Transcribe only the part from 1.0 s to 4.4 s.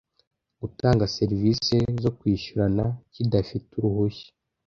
servisi zo kwishyurana kidafite uruhushya